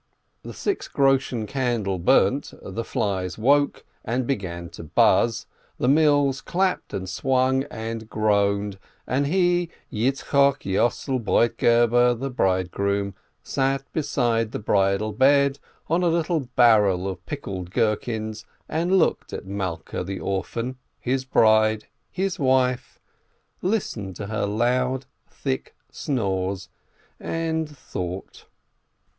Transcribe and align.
The 0.41 0.51
six 0.55 0.87
groschen 0.87 1.45
candle 1.45 1.99
burnt, 1.99 2.53
the 2.63 2.83
flies 2.83 3.37
woke 3.37 3.85
and 4.03 4.25
began 4.25 4.67
to 4.69 4.83
buzz, 4.83 5.45
the 5.77 5.87
mills 5.87 6.41
clapt, 6.41 6.91
and 6.91 7.07
swung, 7.07 7.65
and 7.65 8.09
groaned, 8.09 8.79
and 9.05 9.27
he, 9.27 9.69
Yitzchok 9.93 10.63
Yossel 10.65 11.19
Broitgeber, 11.19 12.15
the 12.19 12.31
bridegroom, 12.31 13.13
sat 13.43 13.83
beside 13.93 14.53
the 14.53 14.57
bridal 14.57 15.11
bed 15.11 15.59
on 15.87 16.01
a 16.01 16.07
little 16.07 16.49
barrel 16.55 17.07
of 17.07 17.23
pickled 17.27 17.69
gherkins, 17.69 18.43
and 18.67 18.97
looked 18.97 19.31
at 19.33 19.45
Malkeh 19.45 20.03
the 20.03 20.19
orphan, 20.19 20.77
his 20.99 21.25
bride, 21.25 21.85
his 22.09 22.39
wife, 22.39 22.99
listened 23.61 24.15
to 24.15 24.25
her 24.25 24.47
loud 24.47 25.05
thick 25.29 25.75
snores, 25.91 26.69
and 27.19 27.69
thought. 27.69 28.47